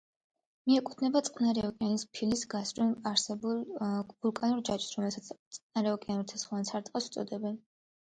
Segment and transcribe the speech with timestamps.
[0.69, 3.59] მიეკუთვნება წყნარი ოკეანის ფილის გასწვრივ არსებულ
[4.27, 7.61] ვულკანურ ჯაჭვს, რომელსაც წყნაროკეანურ ცეცხლოვან სარტყელს უწოდებენ.